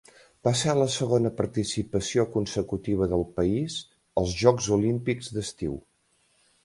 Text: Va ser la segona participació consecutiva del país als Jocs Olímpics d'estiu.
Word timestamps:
Va 0.45 0.51
ser 0.61 0.73
la 0.77 0.87
segona 0.93 1.31
participació 1.41 2.25
consecutiva 2.37 3.09
del 3.13 3.25
país 3.37 3.77
als 4.23 4.35
Jocs 4.41 4.71
Olímpics 4.79 5.31
d'estiu. 5.37 5.77